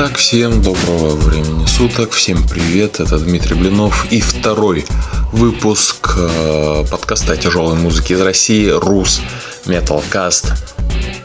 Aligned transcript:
Итак, 0.00 0.16
всем 0.16 0.62
доброго 0.62 1.16
времени 1.16 1.66
суток, 1.66 2.12
всем 2.12 2.46
привет, 2.46 3.00
это 3.00 3.18
Дмитрий 3.18 3.56
Блинов 3.56 4.06
и 4.12 4.20
второй 4.20 4.86
выпуск 5.32 6.14
э, 6.16 6.84
подкаста 6.88 7.32
о 7.32 7.36
тяжелой 7.36 7.74
музыке 7.74 8.14
из 8.14 8.20
России 8.20 8.68
Рус 8.68 9.20
Metalcast. 9.64 10.52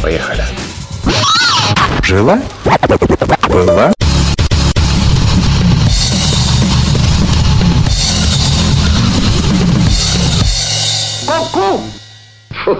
Поехали. 0.01 0.43
Жила? 2.01 2.41
Была? 3.47 3.93
Фу, 12.65 12.79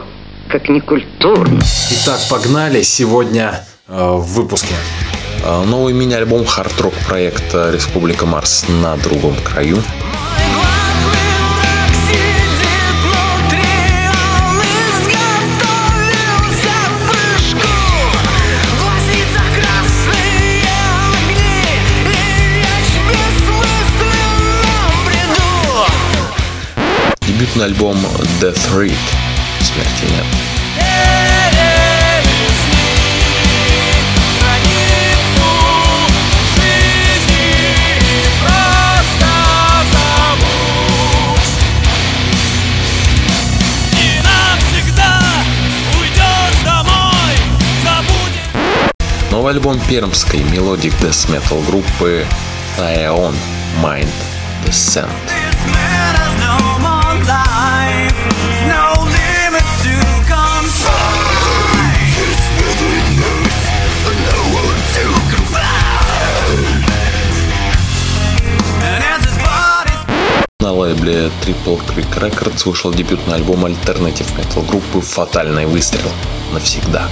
как 0.49 0.69
некультурно. 0.69 1.61
Итак, 1.91 2.19
погнали. 2.31 2.81
Сегодня 2.81 3.63
э, 3.87 3.93
в 3.95 4.25
выпуске 4.33 4.73
новый 5.43 5.93
мини-альбом 5.93 6.45
хард-рок 6.45 6.93
проекта 7.05 7.69
Республика 7.71 8.25
Марс 8.25 8.65
на 8.69 8.95
другом 8.97 9.35
краю. 9.43 9.83
Дебютный 27.21 27.65
альбом 27.65 27.97
Death 28.39 28.73
Read. 28.73 28.95
Смерти 29.61 30.11
нет. 30.11 30.52
Альбом 49.53 49.79
пермской 49.87 50.39
melodic 50.51 50.93
death 50.93 51.29
metal 51.29 51.63
группы 51.67 52.25
Ion 52.79 53.35
Mind 53.83 54.09
Descent. 54.65 55.07
На 70.59 70.71
лейбле 70.71 71.29
Triple 71.45 71.79
Creek 71.85 72.19
Records 72.19 72.67
вышел 72.67 72.91
дебютный 72.91 73.35
альбом 73.35 73.65
альтернатив 73.65 74.35
метал 74.35 74.63
группы 74.63 74.99
«Фатальный 75.01 75.67
выстрел» 75.67 76.11
навсегда. 76.51 77.07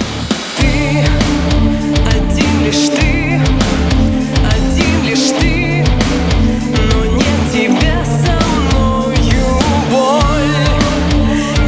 Лишь 2.71 2.87
ты, 2.87 3.41
один 4.49 5.03
лишь 5.03 5.31
ты, 5.37 5.85
но 6.69 7.05
нет 7.17 7.39
тебя 7.51 8.05
со 8.05 8.33
мною 8.61 9.59
боль 9.89 10.55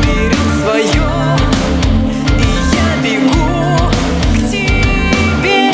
берет 0.01 0.47
свое, 0.61 1.07
и 2.39 2.41
я 2.73 2.87
бегу 3.03 3.91
к 4.31 4.49
тебе. 4.49 5.73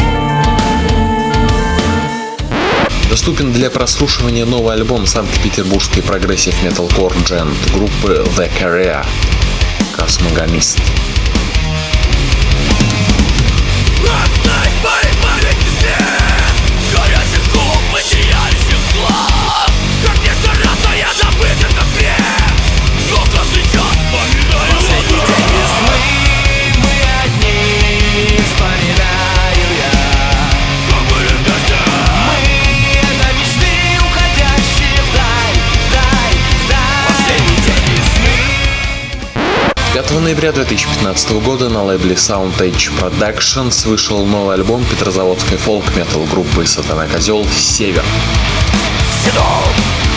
Доступен 3.08 3.54
для 3.54 3.70
прослушивания 3.70 4.46
новый 4.46 4.74
альбом 4.74 5.06
санкт-петербургской 5.06 6.02
прогрессив 6.02 6.56
металкор 6.64 7.14
джент 7.24 7.56
группы 7.72 8.26
The 8.36 8.50
Korea 8.60 9.06
«Космогонист». 9.96 10.80
5 40.00 40.22
ноября 40.22 40.54
2015 40.54 41.32
года 41.44 41.68
на 41.68 41.84
лейбле 41.84 42.16
Sound 42.16 42.58
Age 42.60 42.90
Productions 43.02 43.86
вышел 43.86 44.26
новый 44.26 44.56
альбом 44.56 44.82
петрозаводской 44.86 45.58
фолк-метал 45.58 46.24
группы 46.24 46.66
Сатана 46.66 47.06
Козел 47.06 47.46
«Север». 47.58 48.06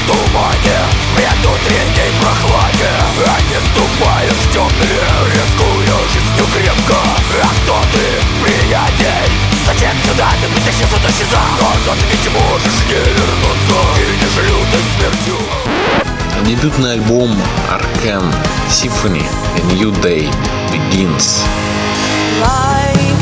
тумане 0.06 0.78
В 1.10 1.16
предутренней 1.16 2.12
прохладе 2.20 2.92
Они 3.26 3.56
ступают 3.72 4.32
в 4.32 4.52
темные 4.52 5.02
Рискуя 5.34 5.98
жизнью 6.12 6.46
крепко 6.54 6.98
А 7.42 7.50
кто 7.64 7.80
ты, 7.90 8.44
приятель? 8.44 9.32
Зачем 9.66 9.96
сюда 10.06 10.30
ты 10.40 10.48
притащился 10.54 10.96
до 11.02 11.10
сюда? 11.10 11.42
Назад 11.60 11.98
ведь 12.08 12.32
можешь 12.32 12.86
не 12.86 13.02
вернуться 13.02 13.78
Кинешь 13.96 14.46
лютой 14.46 14.82
смертью 14.94 15.61
Дебютный 16.46 16.94
альбом 16.94 17.30
Arcan 17.70 18.34
Symphony 18.68 19.24
A 19.56 19.74
New 19.74 19.92
Day 20.02 20.28
Begins. 20.72 21.44
Life 22.40 23.21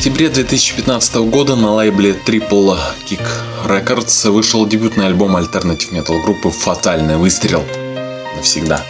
октябре 0.00 0.30
2015 0.30 1.16
года 1.28 1.56
на 1.56 1.74
лейбле 1.74 2.16
Triple 2.26 2.78
Kick 3.06 3.20
Records 3.66 4.30
вышел 4.30 4.64
дебютный 4.66 5.04
альбом 5.04 5.36
альтернатив 5.36 5.92
метал 5.92 6.18
группы 6.22 6.48
«Фатальный 6.48 7.18
выстрел» 7.18 7.62
навсегда. 8.34 8.82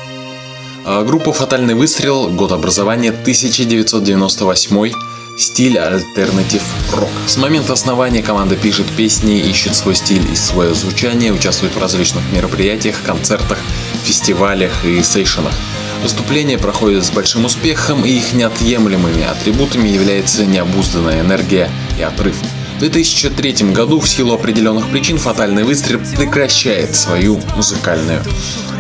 А 0.85 1.03
Группа 1.03 1.33
«Фатальный 1.33 1.75
выстрел», 1.75 2.29
год 2.29 2.53
образования 2.53 3.09
1998, 3.09 4.93
стиль 5.37 5.81
альтернатив 5.81 6.63
рок. 6.95 7.11
С 7.27 7.37
момента 7.37 7.73
основания 7.73 8.23
команда 8.23 8.55
пишет 8.55 8.87
песни, 8.97 9.41
ищет 9.41 9.75
свой 9.75 9.97
стиль 9.97 10.31
и 10.31 10.37
свое 10.37 10.75
звучание, 10.75 11.33
участвует 11.33 11.75
в 11.75 11.81
различных 11.81 12.23
мероприятиях, 12.33 13.03
концертах, 13.05 13.59
фестивалях 14.05 14.85
и 14.85 15.03
сейшенах. 15.03 15.55
Выступления 16.03 16.57
проходят 16.59 17.05
с 17.05 17.11
большим 17.11 17.45
успехом, 17.45 18.05
и 18.05 18.11
их 18.11 18.33
неотъемлемыми 18.33 19.23
атрибутами 19.23 19.89
является 19.89 20.47
необузданная 20.47 21.21
энергия 21.21 21.71
и 21.99 22.03
отрыв. 22.03 22.37
В 22.77 22.81
2003 22.81 23.73
году 23.73 24.01
в 24.01 24.09
силу 24.09 24.33
определенных 24.33 24.89
причин 24.89 25.19
«Фатальный 25.19 25.65
выстрел» 25.65 26.01
прекращает 26.17 26.97
свою 26.97 27.39
музыкальную 27.55 28.23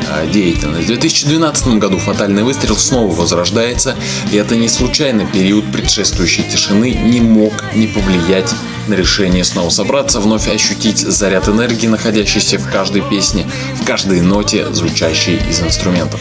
а, 0.09 0.27
деятельность. 0.27 0.85
В 0.85 0.87
2012 0.87 1.79
году 1.79 1.99
«Фатальный 1.99 2.43
выстрел» 2.43 2.77
снова 2.79 3.15
возрождается, 3.15 3.95
и 4.33 4.37
это 4.37 4.57
не 4.57 4.71
случайно 4.71 5.27
период 5.27 5.71
предшествующей 5.71 6.45
тишины 6.45 6.93
не 6.95 7.21
мог 7.21 7.53
не 7.75 7.89
повлиять 7.89 8.55
на 8.89 8.95
решение 8.95 9.45
снова 9.45 9.69
собраться, 9.69 10.19
вновь 10.21 10.49
ощутить 10.49 10.99
заряд 10.99 11.49
энергии, 11.49 11.87
находящийся 11.87 12.59
в 12.59 12.71
каждой 12.71 13.03
песне, 13.03 13.47
в 13.83 13.85
каждой 13.85 14.23
ноте, 14.23 14.73
звучащей 14.73 15.37
из 15.51 15.61
инструментов. 15.61 16.21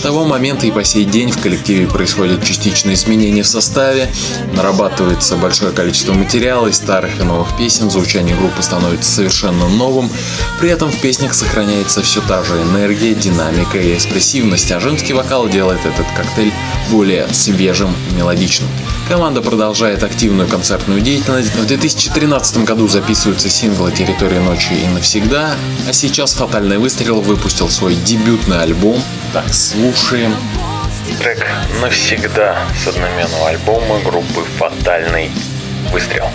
С 0.00 0.02
того 0.02 0.24
момента 0.24 0.66
и 0.66 0.70
по 0.70 0.82
сей 0.82 1.04
день 1.04 1.30
в 1.30 1.42
коллективе 1.42 1.86
происходят 1.86 2.42
частичные 2.42 2.94
изменения 2.94 3.42
в 3.42 3.46
составе, 3.46 4.10
нарабатывается 4.54 5.36
большое 5.36 5.72
количество 5.72 6.14
материала 6.14 6.68
из 6.68 6.76
старых 6.76 7.20
и 7.20 7.22
новых 7.22 7.54
песен, 7.58 7.90
звучание 7.90 8.34
группы 8.34 8.62
становится 8.62 9.12
совершенно 9.12 9.68
новым, 9.68 10.10
при 10.58 10.70
этом 10.70 10.90
в 10.90 10.98
песнях 11.02 11.34
сохраняется 11.34 12.00
все 12.00 12.22
та 12.22 12.42
же 12.42 12.54
энергия, 12.62 13.14
динамика 13.14 13.76
и 13.76 13.94
экспрессивность, 13.94 14.72
а 14.72 14.80
женский 14.80 15.12
вокал 15.12 15.50
делает 15.50 15.80
этот 15.80 16.06
коктейль 16.16 16.54
более 16.90 17.28
свежим 17.34 17.94
и 18.10 18.14
мелодичным. 18.14 18.70
Команда 19.10 19.42
продолжает 19.42 20.04
активную 20.04 20.48
концертную 20.48 21.00
деятельность. 21.00 21.54
В 21.56 21.66
2013 21.66 22.64
году 22.64 22.86
записываются 22.86 23.50
синглы 23.50 23.90
«Территория 23.90 24.38
ночи» 24.38 24.72
и 24.72 24.86
«Навсегда», 24.86 25.56
а 25.88 25.92
сейчас 25.92 26.32
«Фатальный 26.34 26.78
выстрел» 26.78 27.20
выпустил 27.20 27.68
свой 27.68 27.96
дебютный 27.96 28.62
альбом. 28.62 29.02
Так, 29.32 29.52
слушаем 29.92 30.32
Трек 31.18 31.44
«Навсегда» 31.80 32.56
с 32.76 32.86
одноименного 32.86 33.48
альбома 33.48 33.98
группы 34.00 34.44
«Фатальный 34.56 35.32
выстрел». 35.90 36.26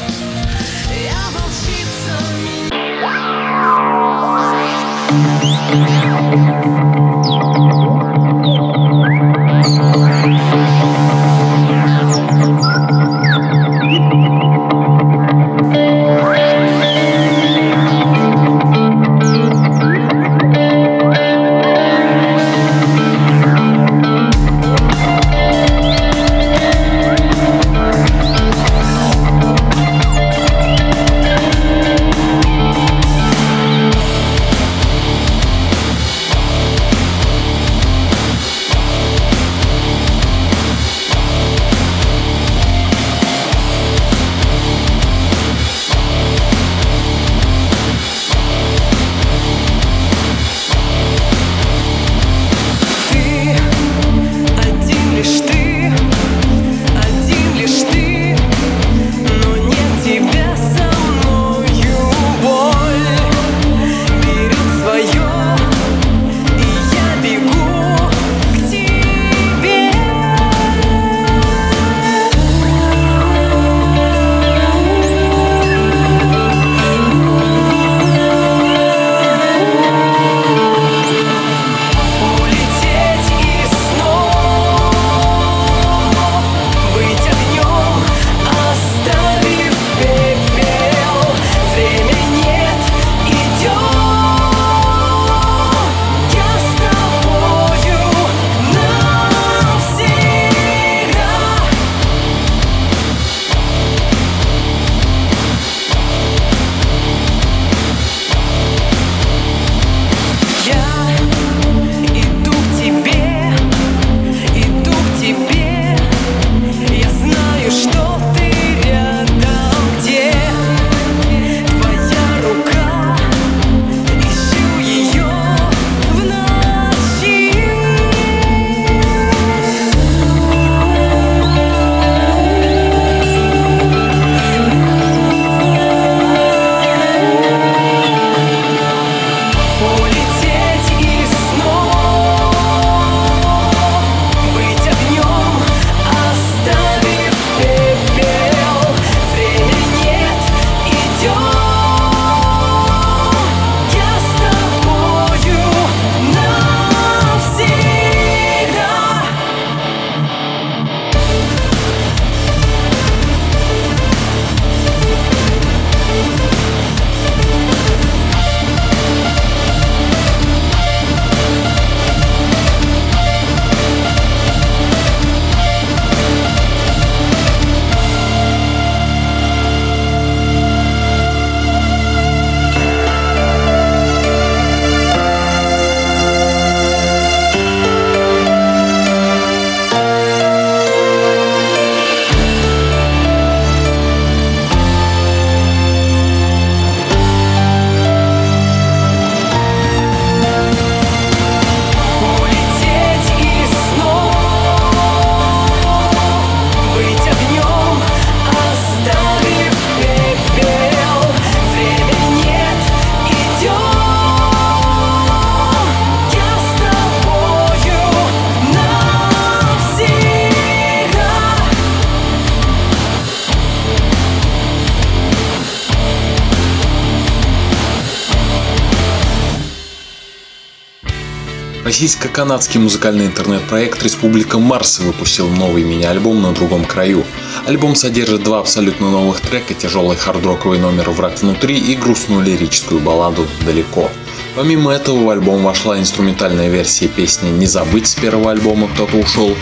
Российско-канадский 231.95 232.77
музыкальный 232.77 233.25
интернет-проект 233.25 234.03
«Республика 234.03 234.59
Марс» 234.59 234.99
выпустил 234.99 235.47
новый 235.47 235.83
мини-альбом 235.83 236.41
«На 236.41 236.51
другом 236.51 236.83
краю». 236.83 237.23
Альбом 237.67 237.95
содержит 237.95 238.43
два 238.43 238.59
абсолютно 238.59 239.09
новых 239.09 239.39
трека, 239.39 239.73
тяжелый 239.73 240.17
хардроковый 240.17 240.77
номер 240.77 241.11
«Враг 241.11 241.39
внутри» 241.41 241.77
и 241.77 241.95
грустную 241.95 242.43
лирическую 242.43 242.99
балладу 242.99 243.47
«Далеко». 243.65 244.11
Помимо 244.55 244.91
этого 244.91 245.23
в 245.23 245.29
альбом 245.29 245.63
вошла 245.63 245.97
инструментальная 245.97 246.67
версия 246.67 247.07
песни 247.07 247.47
«Не 247.47 247.65
забыть» 247.65 248.07
с 248.07 248.15
первого 248.15 248.51
альбома 248.51 248.89
«Кто-то 248.89 249.15
ушел» 249.15 249.55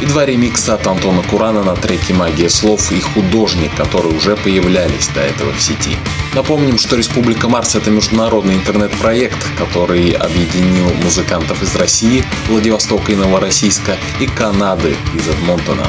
и 0.00 0.06
два 0.06 0.24
ремикса 0.26 0.74
от 0.74 0.86
Антона 0.86 1.22
Курана 1.22 1.62
на 1.62 1.74
треки 1.74 2.12
«Магия 2.12 2.48
слов» 2.48 2.92
и 2.92 3.00
«Художник», 3.00 3.74
которые 3.76 4.14
уже 4.14 4.36
появлялись 4.36 5.08
до 5.08 5.20
этого 5.20 5.52
в 5.52 5.60
сети. 5.60 5.96
Напомним, 6.34 6.78
что 6.78 6.96
Республика 6.96 7.48
Марс– 7.48 7.74
это 7.76 7.90
международный 7.90 8.54
интернет-проект, 8.54 9.38
который 9.56 10.10
объединил 10.10 10.92
музыкантов 11.02 11.62
из 11.62 11.74
России, 11.76 12.24
Владивостока 12.48 13.12
и 13.12 13.16
Новороссийска 13.16 13.96
и 14.20 14.26
Канады 14.26 14.96
из 15.14 15.28
Эдмонтона. 15.28 15.86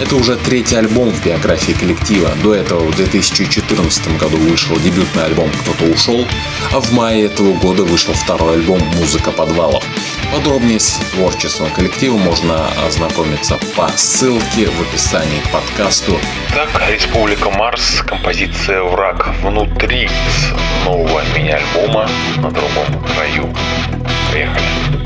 Это 0.00 0.16
уже 0.16 0.36
третий 0.36 0.74
альбом 0.76 1.10
в 1.10 1.24
биографии 1.24 1.72
коллектива. 1.72 2.30
До 2.42 2.54
этого 2.54 2.80
в 2.80 2.96
2014 2.96 4.18
году 4.18 4.36
вышел 4.38 4.76
дебютный 4.80 5.24
альбом 5.24 5.50
«Кто-то 5.50 5.84
ушел», 5.92 6.26
а 6.72 6.80
в 6.80 6.92
мае 6.92 7.26
этого 7.26 7.52
года 7.54 7.84
вышел 7.84 8.12
второй 8.12 8.54
альбом 8.54 8.80
«Музыка 8.98 9.30
подвалов». 9.30 9.84
Подробнее 10.32 10.80
с 10.80 10.98
творчеством 11.12 11.70
коллектива 11.70 12.16
можно 12.16 12.66
ознакомиться 12.84 13.56
по 13.76 13.88
ссылке 13.96 14.66
в 14.66 14.80
описании 14.82 15.40
к 15.40 15.50
подкасту. 15.52 16.18
Так, 16.52 16.68
Республика 16.90 17.50
Марс, 17.50 18.02
композиция 18.04 18.82
«Враг 18.82 19.32
внутри» 19.42 20.08
с 20.08 20.84
нового 20.84 21.22
мини-альбома 21.36 22.08
на 22.36 22.50
другом 22.50 23.04
краю. 23.14 23.54
Поехали. 24.32 25.03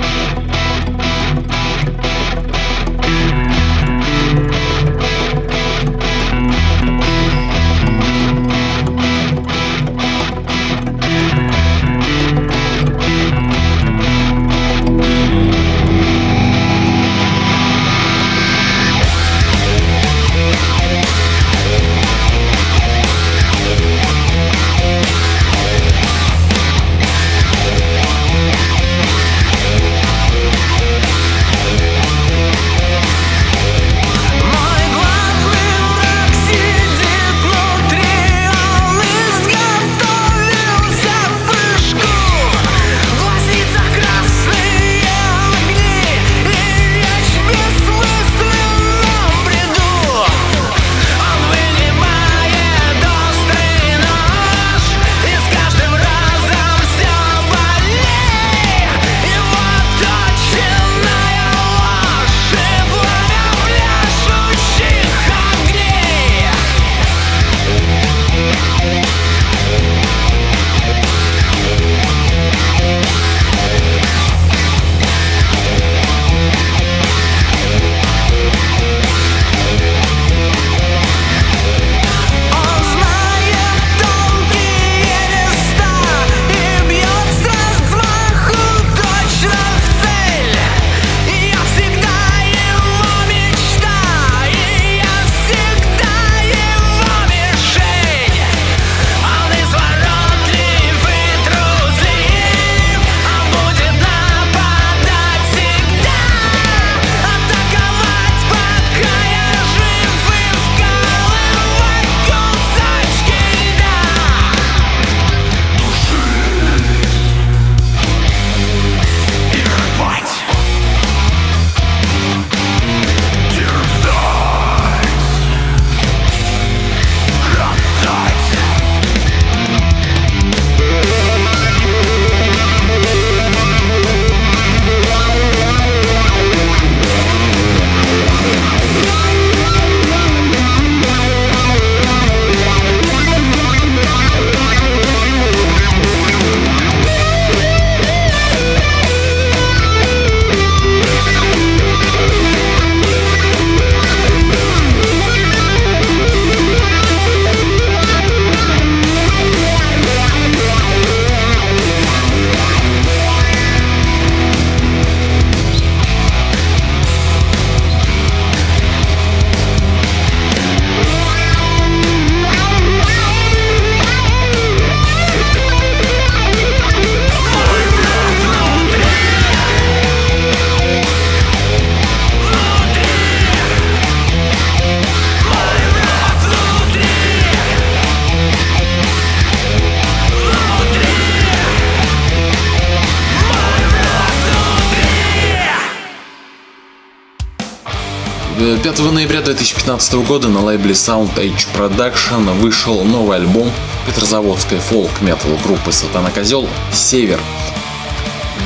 2015 199.48 200.26
года 200.26 200.48
на 200.48 200.62
лейбле 200.62 200.92
Sound 200.92 201.34
Age 201.36 201.68
Production 201.74 202.52
вышел 202.58 203.02
новый 203.02 203.38
альбом 203.38 203.70
петрозаводской 204.06 204.78
фолк-метал 204.78 205.52
группы 205.64 205.90
Сатана 205.90 206.30
Козел 206.30 206.68
«Север». 206.92 207.40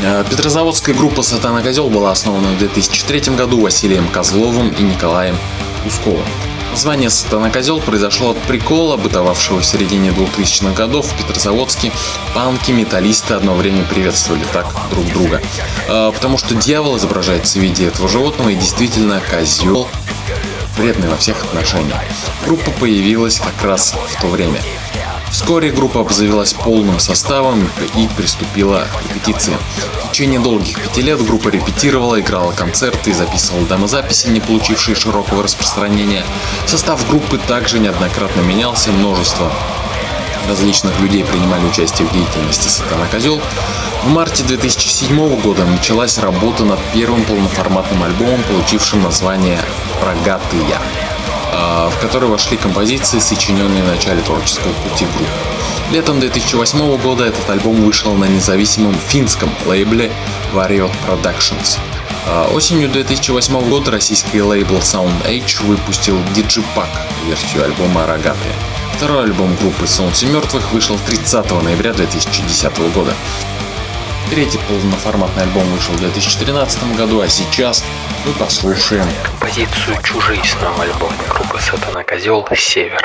Э, 0.03 0.25
Петрозаводская 0.29 0.93
группа 0.93 1.23
Сатана 1.23 1.62
Козел 1.62 1.89
была 1.89 2.11
основана 2.11 2.49
в 2.49 2.59
2003 2.59 3.37
году 3.37 3.61
Василием 3.61 4.09
Козловым 4.09 4.71
и 4.71 4.83
Николаем 4.83 5.37
Усковым. 5.87 6.27
Название 6.73 7.11
«Сатана 7.11 7.51
Козел» 7.51 7.81
произошло 7.81 8.31
от 8.31 8.39
прикола, 8.39 8.97
бытовавшего 8.97 9.61
в 9.61 9.65
середине 9.65 10.09
2000-х 10.09 10.75
годов 10.75 11.07
в 11.07 11.17
Петрозаводске. 11.17 11.93
Панки, 12.35 12.73
металлисты 12.73 13.35
одно 13.35 13.55
время 13.55 13.85
приветствовали 13.85 14.43
так 14.53 14.67
друг 14.91 15.07
друга. 15.12 15.41
А, 15.89 16.11
потому 16.11 16.39
что 16.39 16.55
дьявол 16.55 16.97
изображается 16.97 17.59
в 17.59 17.62
виде 17.62 17.87
этого 17.87 18.09
животного 18.09 18.49
и 18.49 18.57
действительно 18.57 19.21
козел 19.31 19.87
вредный 20.76 21.09
во 21.09 21.17
всех 21.17 21.43
отношениях. 21.45 22.00
Группа 22.45 22.71
появилась 22.73 23.38
как 23.38 23.62
раз 23.62 23.95
в 23.95 24.21
то 24.21 24.29
время. 24.29 24.61
Вскоре 25.31 25.71
группа 25.71 26.00
обзавелась 26.00 26.52
полным 26.52 26.99
составом 26.99 27.67
и 27.97 28.07
приступила 28.17 28.87
к 28.93 29.02
репетициям. 29.09 29.59
В 30.05 30.12
течение 30.12 30.38
долгих 30.38 30.79
пяти 30.79 31.00
лет 31.00 31.25
группа 31.25 31.49
репетировала, 31.49 32.21
играла 32.21 32.52
концерты 32.52 33.11
и 33.11 33.14
записывала 33.14 33.67
демозаписи, 33.67 34.26
не 34.29 34.41
получившие 34.41 34.95
широкого 34.95 35.43
распространения. 35.43 36.23
Состав 36.67 37.09
группы 37.09 37.38
также 37.38 37.79
неоднократно 37.79 38.43
менялся, 38.43 38.93
множество 38.93 39.50
различных 40.49 40.99
людей 41.00 41.25
принимали 41.25 41.64
участие 41.64 42.07
в 42.09 42.12
деятельности 42.12 42.69
Сатана 42.69 43.07
Козел. 43.11 43.41
В 44.05 44.09
марте 44.09 44.43
2007 44.43 45.41
года 45.41 45.64
началась 45.64 46.19
работа 46.19 46.64
над 46.64 46.81
первым 46.93 47.25
полноформатным 47.25 48.02
альбомом, 48.02 48.43
получившим 48.50 49.02
название 49.02 49.61
«Рогатые», 50.05 50.79
а, 51.53 51.91
в 51.91 52.01
который 52.01 52.29
вошли 52.29 52.57
композиции, 52.57 53.19
сочиненные 53.19 53.83
в 53.83 53.89
начале 53.89 54.23
творческого 54.23 54.73
пути 54.73 55.07
группы. 55.17 55.31
Летом 55.93 56.21
2008 56.21 56.97
года 56.99 57.25
этот 57.25 57.49
альбом 57.51 57.77
вышел 57.77 58.15
на 58.15 58.25
независимом 58.25 58.95
финском 58.95 59.51
лейбле 59.67 60.11
Variot 60.55 60.93
Productions. 61.07 61.79
А 62.27 62.49
Осенью 62.53 62.89
2008 62.89 63.69
года 63.69 63.91
российский 63.91 64.41
лейбл 64.41 64.77
Sound 64.77 65.27
Age 65.27 65.65
выпустил 65.67 66.17
Digipack 66.35 66.89
версию 67.27 67.65
альбома 67.65 68.07
«Рогатые». 68.07 68.55
Второй 68.97 69.25
альбом 69.25 69.55
группы 69.57 69.87
«Солнце 69.87 70.27
мертвых» 70.27 70.73
вышел 70.73 70.99
30 71.07 71.51
ноября 71.63 71.93
2010 71.93 72.79
года. 72.95 73.13
Третий 74.33 74.59
полноформатный 74.67 75.43
альбом 75.43 75.65
вышел 75.65 75.93
в 75.93 75.99
2013 75.99 76.97
году, 76.97 77.21
а 77.21 77.29
сейчас 77.29 77.85
мы 78.25 78.33
послушаем 78.33 79.05
композицию 79.23 79.99
«Чужие» 80.03 80.43
с 80.43 80.55
новым 80.55 80.81
альбомом 80.81 81.15
группы 81.29 81.61
Сатана 81.61 82.03
Козел 82.03 82.49
«Север». 82.57 83.05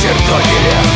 Священные 0.00 0.16
чертоги 0.16 0.89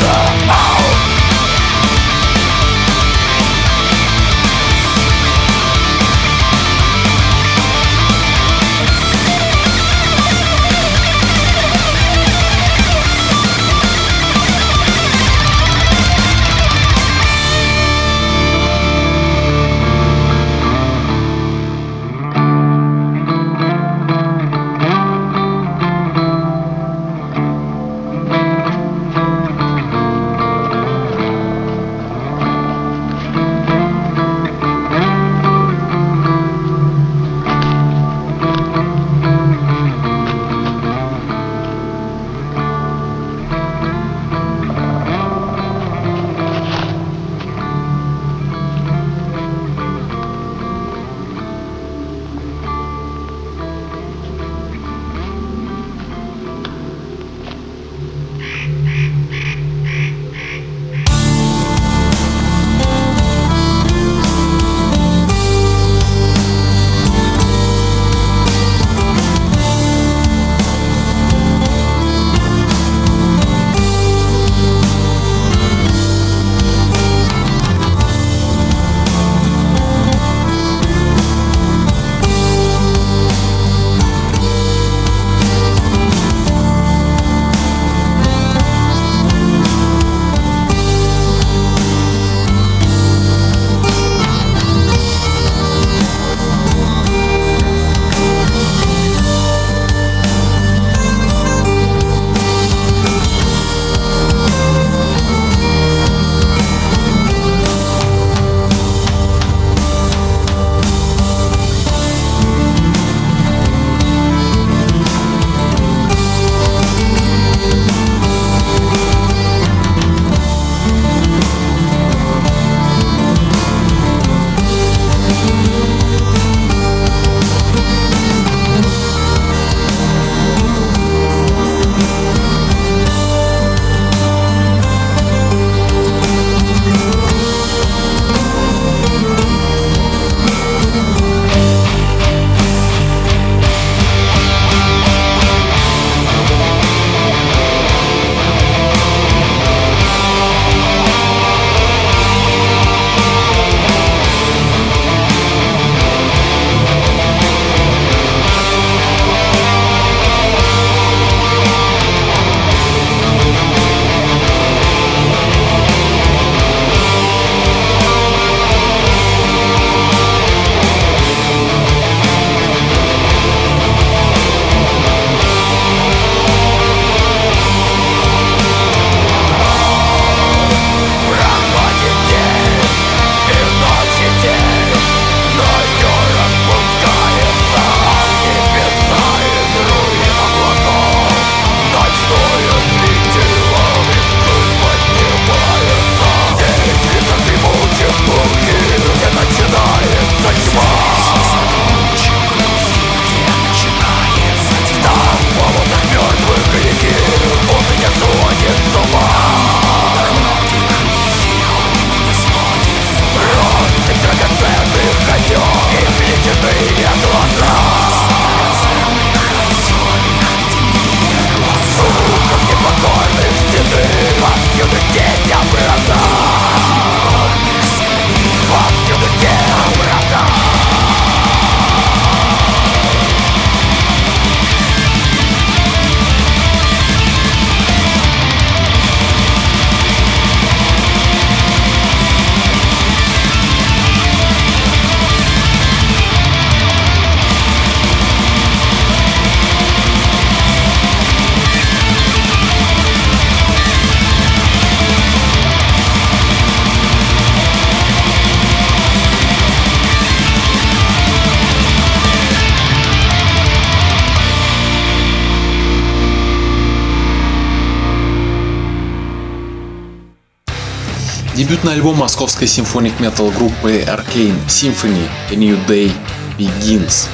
Дебютный 271.75 271.95
альбом 271.95 272.19
московской 272.19 272.69
симфоник 272.69 273.19
метал 273.19 273.51
группы 273.51 273.99
Arcane 274.07 274.55
Symphony 274.69 275.29
A 275.51 275.57
New 275.57 275.77
Day 275.89 276.13
Begins. 276.57 277.27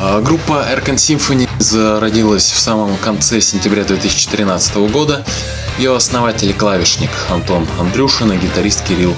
А, 0.00 0.20
Группа 0.20 0.66
Arcane 0.68 0.96
Symphony 0.96 1.48
зародилась 1.60 2.50
в 2.50 2.58
самом 2.58 2.96
конце 2.96 3.40
сентября 3.40 3.84
2013 3.84 4.90
года. 4.90 5.24
Ее 5.78 5.94
основатель 5.94 6.50
и 6.50 6.52
клавишник 6.52 7.10
Антон 7.30 7.68
Андрюшин 7.78 8.32
и 8.32 8.36
гитарист 8.36 8.82
Кирилл 8.82 9.14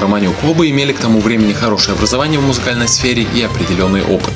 Романюк. 0.00 0.36
Оба 0.44 0.68
имели 0.68 0.92
к 0.92 0.98
тому 0.98 1.20
времени 1.20 1.52
хорошее 1.52 1.94
образование 1.96 2.40
в 2.40 2.46
музыкальной 2.46 2.88
сфере 2.88 3.26
и 3.34 3.42
определенный 3.42 4.02
опыт. 4.02 4.34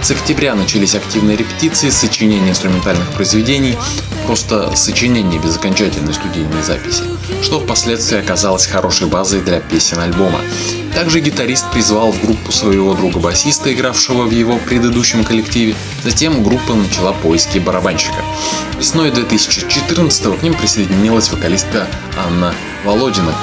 С 0.00 0.10
октября 0.12 0.54
начались 0.54 0.94
активные 0.94 1.36
репетиции, 1.36 1.90
сочинения 1.90 2.50
инструментальных 2.50 3.08
произведений, 3.08 3.76
просто 4.26 4.74
сочинения 4.76 5.38
без 5.38 5.56
окончательной 5.56 6.14
студийной 6.14 6.62
записи, 6.62 7.02
что 7.42 7.58
впоследствии 7.58 8.18
оказалось 8.18 8.66
хорошей 8.66 9.08
базой 9.08 9.40
для 9.40 9.60
песен 9.60 9.98
альбома. 9.98 10.40
Также 10.94 11.20
гитарист 11.20 11.70
призвал 11.72 12.12
в 12.12 12.20
группу 12.22 12.52
своего 12.52 12.94
друга-басиста, 12.94 13.72
игравшего 13.72 14.24
в 14.24 14.30
его 14.30 14.58
предыдущем 14.58 15.24
коллективе. 15.24 15.74
Затем 16.04 16.42
группа 16.42 16.74
начала 16.74 17.12
поиски 17.12 17.58
барабанщика. 17.58 18.22
Весной 18.78 19.10
2014 19.10 20.38
к 20.38 20.42
ним 20.42 20.54
присоединилась 20.54 21.30
вокалистка 21.30 21.86
Анна 22.16 22.54
Володина, 22.84 23.34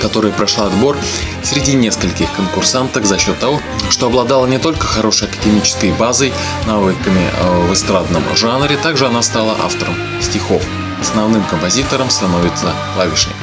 которая 0.00 0.32
прошла 0.32 0.66
отбор 0.66 0.96
среди 1.42 1.74
нескольких 1.74 2.30
конкурсанток 2.32 3.04
за 3.04 3.18
счет 3.18 3.38
того, 3.38 3.60
что 3.90 4.06
обладала 4.06 4.46
не 4.46 4.58
только 4.58 4.86
хорошей 4.86 5.28
академической 5.28 5.92
базой, 5.92 6.32
навыками 6.66 7.30
э, 7.32 7.66
в 7.68 7.72
эстрадном 7.72 8.24
жанре, 8.36 8.76
также 8.76 9.06
она 9.06 9.22
стала 9.22 9.56
автором 9.62 9.94
стихов. 10.20 10.62
Основным 11.00 11.44
композитором 11.44 12.10
становится 12.10 12.72
клавишник. 12.94 13.36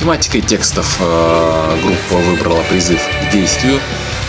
Тематикой 0.00 0.42
текстов 0.42 0.96
э, 1.00 1.78
группа 1.82 2.22
выбрала 2.22 2.62
призыв 2.70 3.00
к 3.00 3.32
действию, 3.32 3.80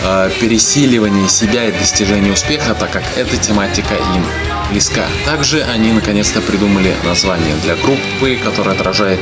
э, 0.04 0.30
пересиливание 0.40 1.28
себя 1.28 1.66
и 1.66 1.72
достижение 1.72 2.32
успеха, 2.32 2.74
так 2.74 2.90
как 2.90 3.04
эта 3.16 3.36
тематика 3.36 3.94
им 3.94 4.24
близка. 4.70 5.06
Также 5.24 5.62
они 5.62 5.92
наконец-то 5.92 6.40
придумали 6.40 6.94
название 7.04 7.54
для 7.62 7.76
группы, 7.76 8.36
которое 8.42 8.72
отражает 8.72 9.20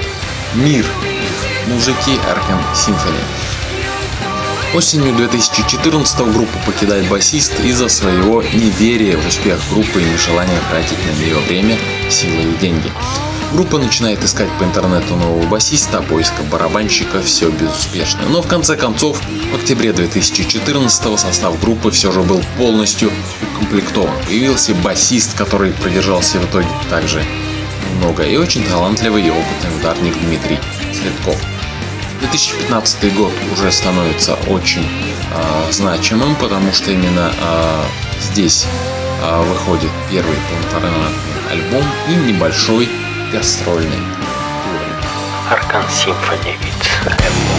мир 0.54 0.87
музыки 1.66 2.11
Arkham 2.26 2.61
Symphony. 2.74 3.22
Осенью 4.74 5.14
2014 5.14 6.20
группу 6.32 6.58
покидает 6.66 7.08
басист 7.08 7.58
из-за 7.61 7.88
своего 7.88 8.42
неверия 8.42 9.16
в 9.16 9.26
успех 9.26 9.58
группы 9.70 10.00
и 10.00 10.04
нежелания 10.04 10.61
тратить 10.70 10.98
на 11.06 11.11
нее 11.22 11.38
время, 11.48 11.78
силы 12.11 12.52
и 12.52 12.56
деньги. 12.61 12.92
Группа 13.52 13.78
начинает 13.78 14.22
искать 14.22 14.50
по 14.58 14.64
интернету 14.64 15.16
нового 15.16 15.46
басиста, 15.46 15.98
а 15.98 16.02
поиска 16.02 16.42
барабанщика 16.50 17.22
все 17.22 17.50
безуспешно. 17.50 18.20
Но 18.28 18.42
в 18.42 18.46
конце 18.46 18.76
концов, 18.76 19.20
в 19.52 19.56
октябре 19.56 19.94
2014 19.94 21.18
состав 21.18 21.58
группы 21.61 21.90
все 21.90 22.12
же 22.12 22.20
был 22.20 22.42
полностью 22.58 23.11
укомплектован. 23.54 24.12
Появился 24.26 24.74
басист, 24.74 25.34
который 25.37 25.72
продержался 25.72 26.38
в 26.38 26.44
итоге 26.44 26.68
также 26.90 27.24
немного, 27.98 28.22
и 28.22 28.37
очень 28.37 28.64
талантливый 28.64 29.22
и 29.22 29.30
опытный 29.30 29.76
ударник 29.78 30.16
Дмитрий 30.20 30.58
Следков. 30.92 31.37
2015 32.20 33.14
год 33.14 33.32
уже 33.52 33.70
становится 33.70 34.34
очень 34.48 34.84
э, 34.84 35.72
значимым, 35.72 36.34
потому 36.37 36.72
что 36.72 36.90
именно 36.90 37.32
э, 37.40 37.84
здесь 38.20 38.66
э, 39.22 39.42
выходит 39.42 39.90
первый 40.11 40.37
полноформатный 40.50 41.50
альбом 41.50 41.84
и 42.08 42.14
небольшой 42.14 42.88
гастрольный 43.32 43.98
тур. 43.98 44.28
Аркан 45.50 45.84
It's 45.84 47.58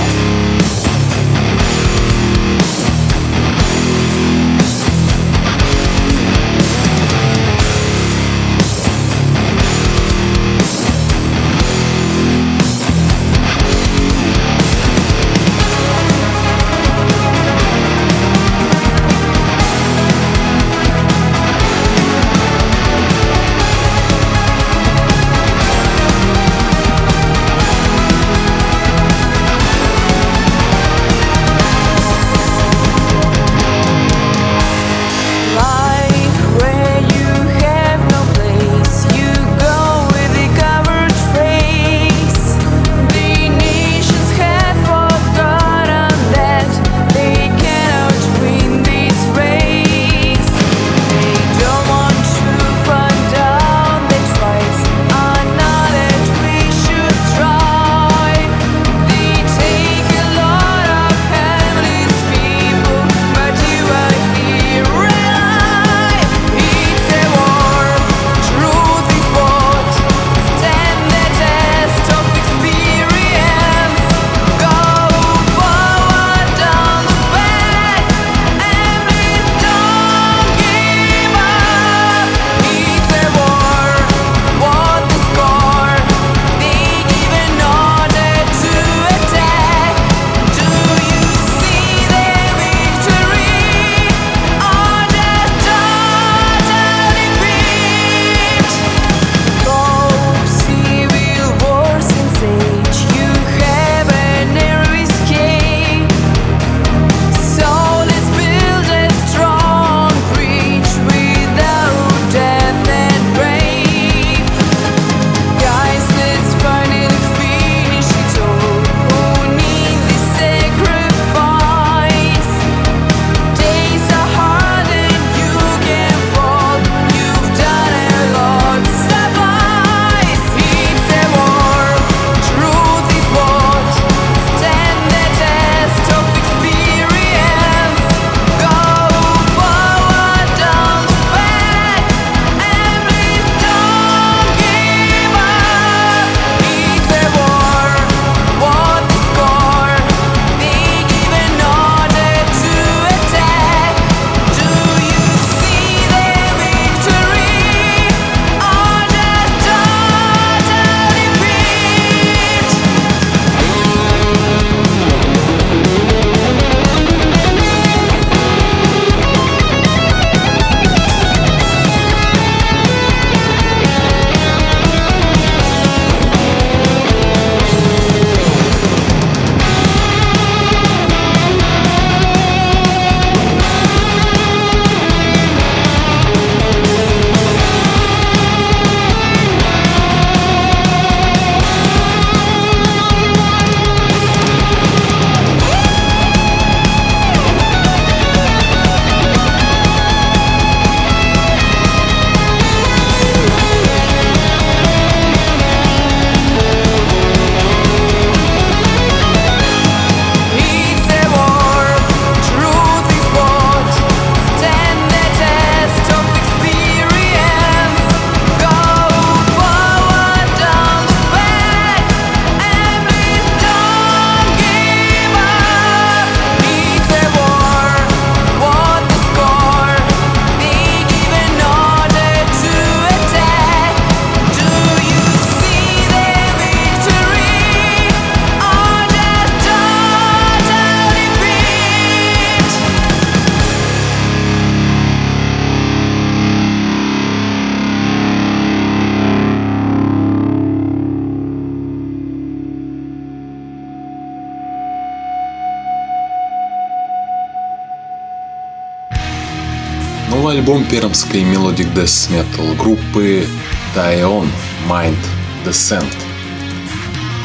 альбом 260.69 260.85
пермской 260.85 261.41
Melodic 261.41 261.91
Death 261.95 262.29
Metal 262.29 262.75
группы 262.77 263.47
Taion 263.95 264.47
Mind 264.87 265.17
Descent. 265.65 266.13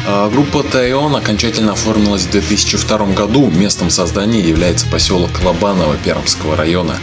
А, 0.07 0.29
Группа 0.29 0.63
Тайон 0.63 1.17
окончательно 1.17 1.73
оформилась 1.73 2.25
в 2.25 2.31
2002 2.33 3.15
году. 3.15 3.51
Местом 3.51 3.89
создания 3.89 4.41
является 4.41 4.87
поселок 4.89 5.31
Лобаново 5.43 5.97
Пермского 6.05 6.55
района. 6.55 6.99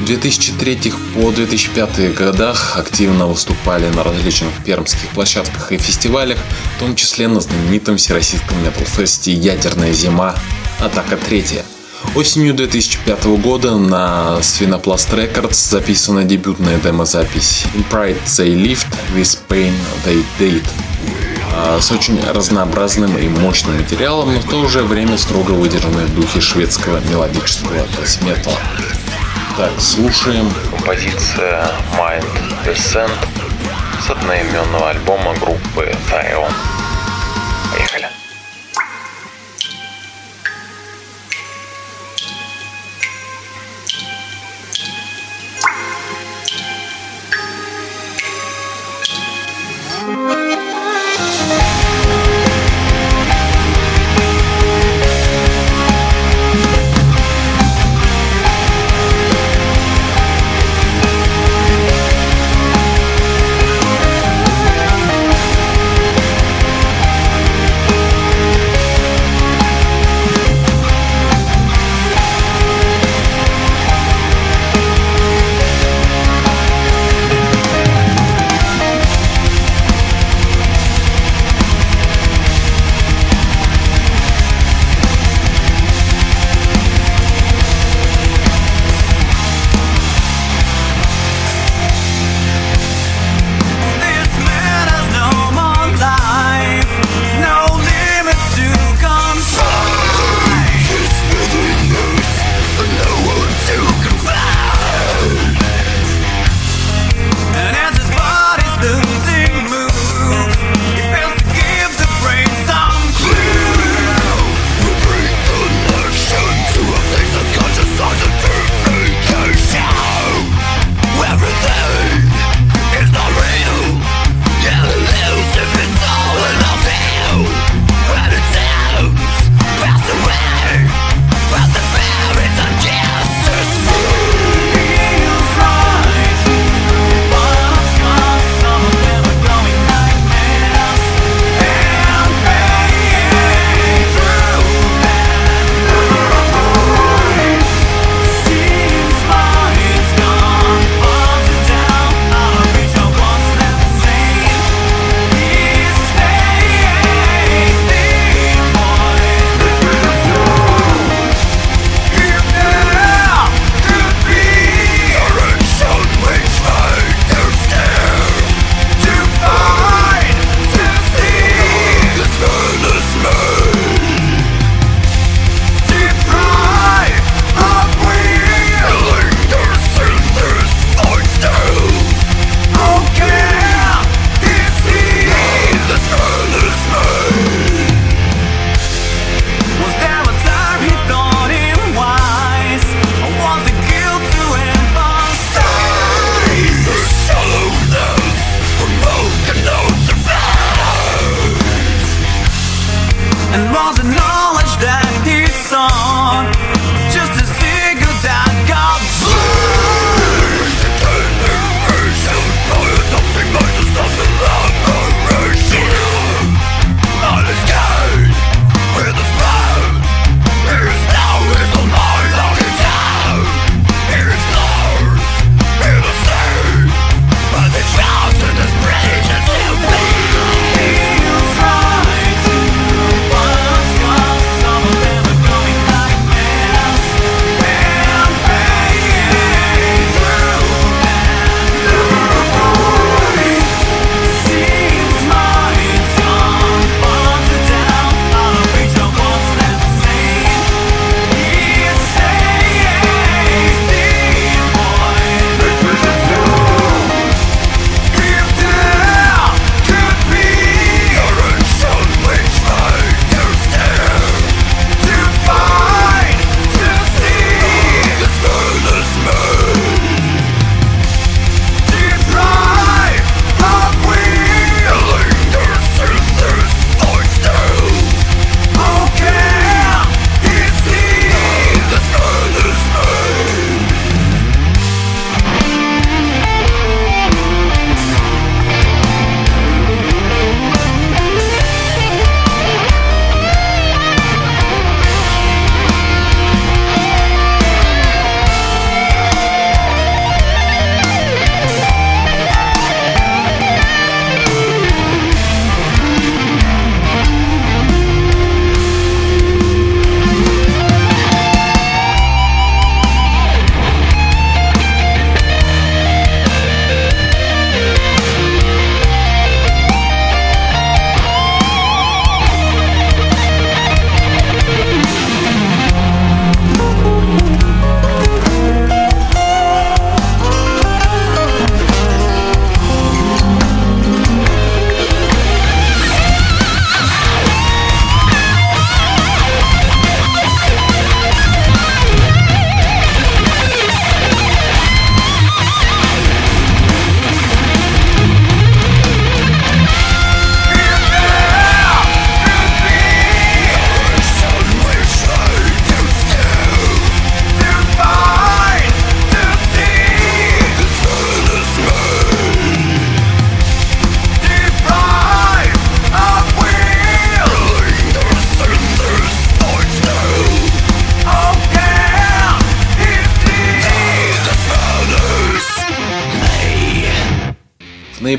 В 0.00 0.04
2003 0.06 0.92
по 1.14 1.30
2005 1.30 2.12
годах 2.12 2.76
активно 2.76 3.28
выступали 3.28 3.86
на 3.90 4.02
различных 4.02 4.50
пермских 4.64 5.10
площадках 5.10 5.70
и 5.70 5.76
фестивалях, 5.76 6.38
в 6.76 6.80
том 6.80 6.96
числе 6.96 7.28
на 7.28 7.40
знаменитом 7.40 7.98
всероссийском 7.98 8.60
метал-фесте 8.64 9.32
«Ядерная 9.32 9.92
зима. 9.92 10.34
Атака 10.80 11.16
третья». 11.16 11.64
Осенью 12.14 12.54
2005 12.54 13.24
года 13.42 13.76
на 13.76 14.42
Свинопласт 14.42 15.10
Records 15.12 15.54
записана 15.54 16.24
дебютная 16.24 16.78
демозапись 16.78 17.64
In 17.74 17.84
Pride 17.90 18.22
They 18.26 18.54
Lived, 18.54 18.86
With 19.14 19.38
Pain 19.48 19.72
They 20.04 20.24
Did 20.38 20.64
а, 21.54 21.80
с 21.80 21.90
очень 21.90 22.20
разнообразным 22.32 23.16
и 23.16 23.28
мощным 23.28 23.76
материалом, 23.76 24.34
но 24.34 24.40
в 24.40 24.48
то 24.48 24.66
же 24.68 24.82
время 24.82 25.18
строго 25.18 25.52
выдержанной 25.52 26.04
в 26.04 26.14
духе 26.14 26.40
шведского 26.40 27.00
мелодического 27.10 27.74
death 27.76 28.48
Так, 29.56 29.70
слушаем. 29.78 30.50
Композиция 30.70 31.70
Mind 31.98 32.26
Descent 32.66 33.10
с 34.06 34.10
одноименного 34.10 34.90
альбома 34.90 35.34
группы 35.34 35.94
Taion. 36.10 36.52
Поехали. 37.72 38.11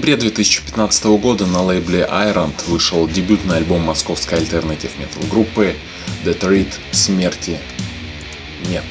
Ноябре 0.04 0.18
2015 0.18 1.06
года 1.06 1.46
на 1.46 1.62
лейбле 1.64 2.06
Irant 2.12 2.68
вышел 2.68 3.08
дебютный 3.08 3.56
альбом 3.56 3.84
московской 3.84 4.38
альтернатив 4.38 4.92
метал 5.00 5.24
группы 5.30 5.76
Detroit 6.26 6.68
Смерти 6.92 7.58
нет. 8.68 8.84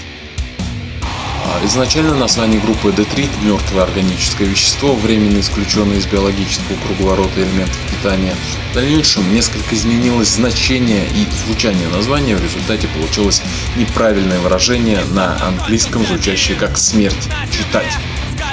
А, 1.02 1.66
изначально 1.66 2.14
название 2.14 2.60
группы 2.60 2.92
Детрит– 2.92 3.28
мертвое 3.42 3.82
органическое 3.82 4.48
вещество, 4.48 4.94
временно 4.94 5.38
исключенное 5.38 5.98
из 5.98 6.06
биологического 6.06 6.78
круговорота 6.86 7.42
элементов 7.42 7.78
питания. 7.90 8.34
В 8.70 8.74
дальнейшем 8.74 9.30
несколько 9.34 9.74
изменилось 9.74 10.28
значение 10.28 11.04
и 11.04 11.26
звучание 11.46 11.88
названия, 11.88 12.36
в 12.36 12.42
результате 12.42 12.88
получилось 12.88 13.42
неправильное 13.76 14.40
выражение 14.40 15.00
на 15.10 15.36
английском, 15.46 16.06
звучащее 16.06 16.56
как 16.56 16.78
«смерть», 16.78 17.28
«читать», 17.50 17.98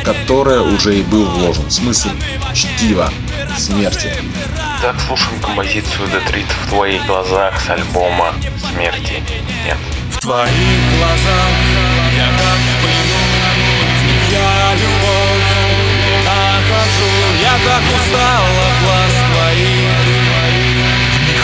которое 0.03 0.61
уже 0.61 0.99
и 0.99 1.03
был 1.03 1.25
вложен 1.25 1.69
смысл 1.69 2.09
«чтиво», 2.53 3.11
«смерти». 3.57 4.13
Так 4.81 4.95
слушаем 5.01 5.39
композицию 5.41 6.07
Детрит 6.07 6.45
в 6.45 6.69
твоих 6.69 7.05
глазах 7.05 7.59
с 7.59 7.69
альбома 7.69 8.33
Смерти 8.71 9.21
нет. 9.65 9.77
В 10.11 10.19
твоих 10.21 10.79
глазах 10.97 11.51
я 12.15 12.27
как 12.27 12.59
плену 12.81 13.21
Я 14.31 14.73
любовь 14.75 15.59
нахожу 16.25 17.11
Я 17.41 17.53
так 17.65 17.83
устал 17.93 18.43
от 18.43 18.83
глаз 18.83 19.13
твоих 19.33 19.89
В 21.13 21.27
них 21.27 21.41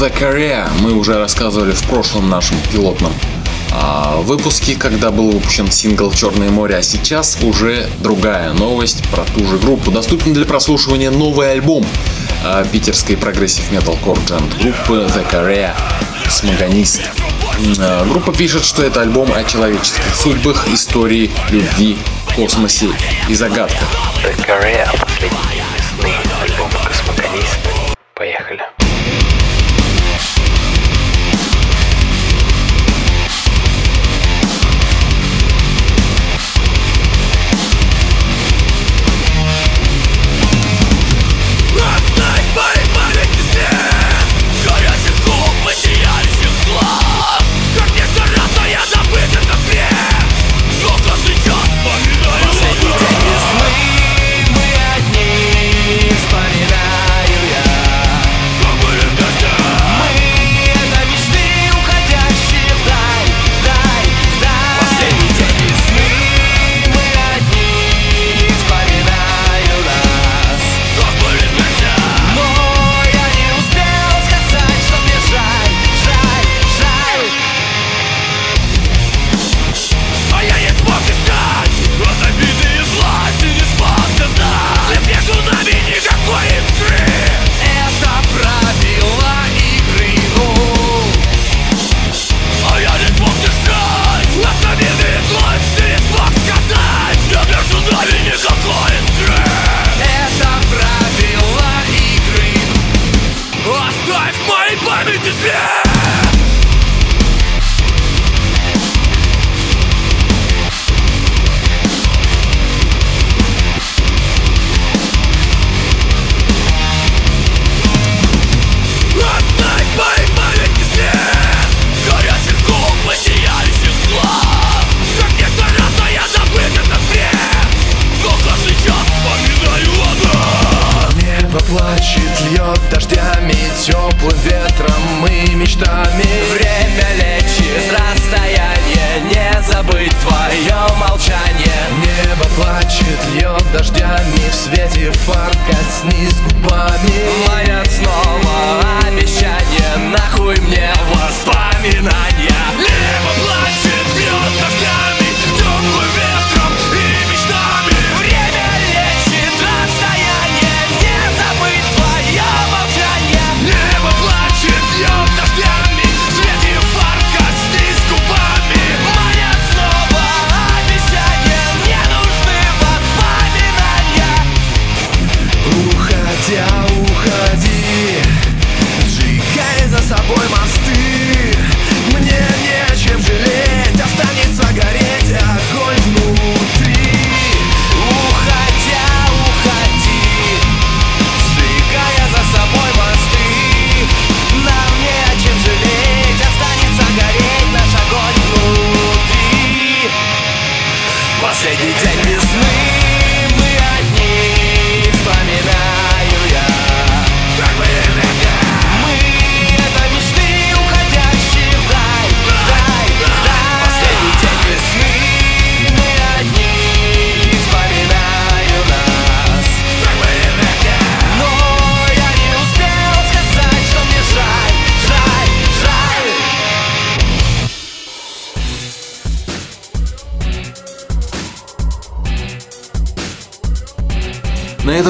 The 0.00 0.10
Korea 0.18 0.66
мы 0.80 0.94
уже 0.94 1.18
рассказывали 1.18 1.72
в 1.72 1.82
прошлом 1.82 2.30
нашем 2.30 2.56
пилотном 2.72 3.12
а, 3.70 4.16
выпуске, 4.22 4.74
когда 4.74 5.10
был 5.10 5.30
выпущен 5.30 5.70
сингл 5.70 6.10
«Черное 6.10 6.48
море», 6.48 6.76
а 6.76 6.82
сейчас 6.82 7.36
уже 7.42 7.86
другая 7.98 8.54
новость 8.54 9.06
про 9.10 9.24
ту 9.24 9.46
же 9.46 9.58
группу. 9.58 9.90
Доступен 9.90 10.32
для 10.32 10.46
прослушивания 10.46 11.10
новый 11.10 11.52
альбом 11.52 11.84
а, 12.42 12.64
питерской 12.64 13.18
прогрессив 13.18 13.70
металкор 13.72 14.16
джент 14.26 14.50
группы 14.62 15.06
The 15.14 15.30
Korea 15.30 15.74
«Космогонист». 16.24 17.02
М, 17.58 17.74
а, 17.78 18.06
Группа 18.06 18.32
пишет, 18.32 18.64
что 18.64 18.82
это 18.82 19.02
альбом 19.02 19.30
о 19.30 19.44
человеческих 19.44 20.14
судьбах, 20.14 20.66
истории, 20.68 21.30
любви, 21.50 21.98
космосе 22.34 22.88
и 23.28 23.34
загадках. 23.34 23.86
The 24.24 24.34
Korea 24.46 24.88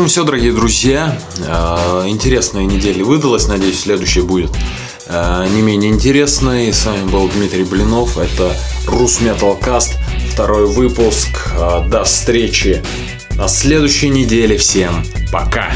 Ну, 0.01 0.05
этом 0.05 0.13
все, 0.13 0.25
дорогие 0.25 0.55
друзья. 0.55 1.21
Э, 1.47 2.05
интересная 2.07 2.65
неделя 2.65 3.05
выдалась. 3.05 3.49
Надеюсь, 3.49 3.81
следующая 3.81 4.23
будет 4.23 4.51
э, 5.07 5.47
не 5.55 5.61
менее 5.61 5.91
интересной. 5.91 6.73
С 6.73 6.87
вами 6.87 7.07
был 7.11 7.29
Дмитрий 7.29 7.65
Блинов. 7.65 8.17
Это 8.17 8.57
Рус 8.87 9.21
Metal 9.21 9.63
Второй 10.33 10.65
выпуск. 10.69 11.53
Э, 11.53 11.87
до 11.87 12.05
встречи 12.05 12.83
на 13.37 13.47
следующей 13.47 14.09
неделе. 14.09 14.57
Всем 14.57 15.05
пока! 15.31 15.71